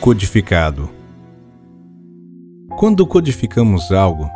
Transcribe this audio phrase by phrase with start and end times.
[0.00, 0.90] Codificado.
[2.78, 4.30] Quando codificamos algo,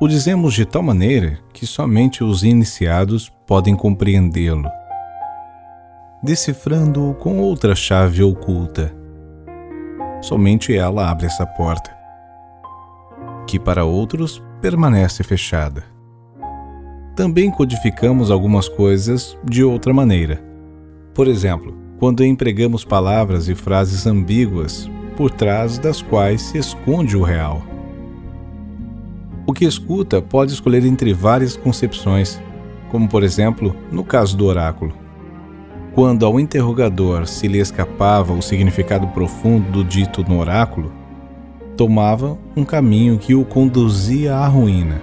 [0.00, 4.68] o dizemos de tal maneira que somente os iniciados podem compreendê-lo,
[6.22, 8.94] decifrando-o com outra chave oculta.
[10.20, 11.96] Somente ela abre essa porta,
[13.46, 15.84] que para outros permanece fechada.
[17.16, 20.42] Também codificamos algumas coisas de outra maneira.
[21.14, 27.22] Por exemplo, quando empregamos palavras e frases ambíguas por trás das quais se esconde o
[27.22, 27.62] real.
[29.46, 32.42] O que escuta pode escolher entre várias concepções,
[32.90, 34.92] como por exemplo no caso do oráculo.
[35.94, 40.92] Quando ao interrogador se lhe escapava o significado profundo do dito no oráculo,
[41.76, 45.00] tomava um caminho que o conduzia à ruína.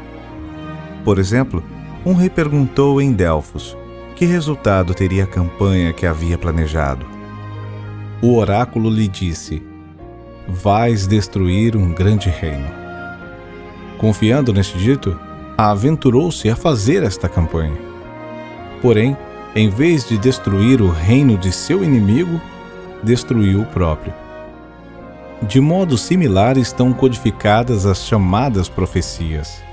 [1.06, 1.64] Por exemplo,
[2.06, 3.78] um rei perguntou em Delfos
[4.20, 7.06] que resultado teria a campanha que havia planejado?
[8.22, 9.64] O oráculo lhe disse:
[10.46, 12.68] Vais destruir um grande reino.
[13.98, 15.18] Confiando neste dito,
[15.58, 17.78] aventurou-se a fazer esta campanha.
[18.82, 19.16] Porém,
[19.56, 22.42] em vez de destruir o reino de seu inimigo,
[23.02, 24.14] destruiu o próprio.
[25.44, 29.64] De modo similar estão codificadas as chamadas profecias.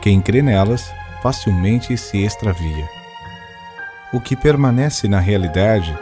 [0.00, 0.88] Quem crê nelas
[1.20, 3.01] facilmente se extravia
[4.12, 5.96] o que permanece na realidade,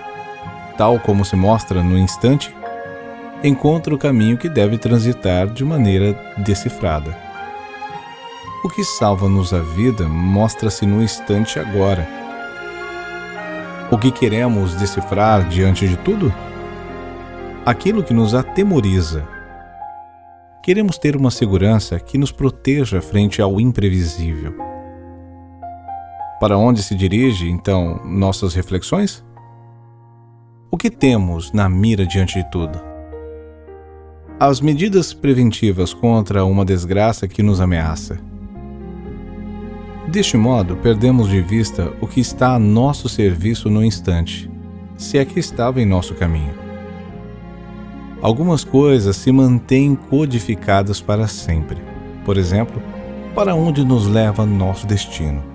[0.77, 2.55] tal como se mostra no instante,
[3.43, 7.17] encontra o caminho que deve transitar de maneira decifrada.
[8.65, 12.07] O que salva-nos a vida mostra-se no instante agora.
[13.91, 16.33] O que queremos decifrar diante de tudo?
[17.65, 19.27] Aquilo que nos atemoriza.
[20.63, 24.80] Queremos ter uma segurança que nos proteja frente ao imprevisível
[26.41, 29.23] para onde se dirige, então, nossas reflexões?
[30.71, 32.81] O que temos na mira diante de tudo?
[34.39, 38.19] As medidas preventivas contra uma desgraça que nos ameaça.
[40.09, 44.51] Deste modo, perdemos de vista o que está a nosso serviço no instante,
[44.97, 46.55] se é que estava em nosso caminho.
[48.23, 51.83] Algumas coisas se mantêm codificadas para sempre.
[52.25, 52.83] Por exemplo,
[53.35, 55.50] para onde nos leva nosso destino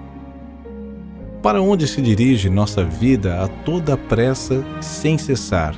[1.46, 5.76] para onde se dirige nossa vida a toda pressa sem cessar?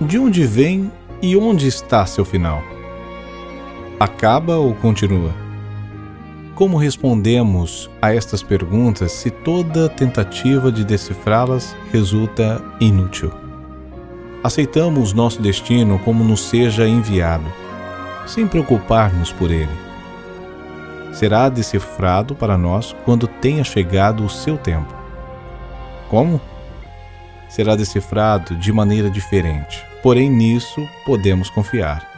[0.00, 0.90] De onde vem
[1.22, 2.60] e onde está seu final?
[4.00, 5.32] Acaba ou continua?
[6.56, 13.30] Como respondemos a estas perguntas se toda tentativa de decifrá-las resulta inútil?
[14.42, 17.46] Aceitamos nosso destino como nos seja enviado,
[18.26, 19.89] sem preocupar-nos por ele
[21.12, 24.94] será decifrado para nós quando tenha chegado o seu tempo.
[26.08, 26.40] Como?
[27.48, 32.08] Será decifrado de maneira diferente, porém nisso podemos confiar.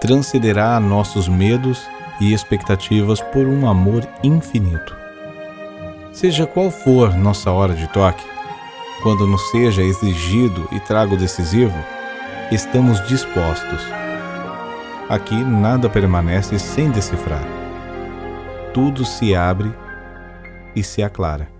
[0.00, 1.88] Transcenderá nossos medos
[2.20, 4.96] e expectativas por um amor infinito.
[6.12, 8.24] Seja qual for nossa hora de toque,
[9.02, 11.76] quando nos seja exigido e trago decisivo,
[12.52, 13.82] estamos dispostos.
[15.08, 17.63] Aqui nada permanece sem decifrar
[18.74, 19.72] tudo se abre
[20.74, 21.53] e se aclara.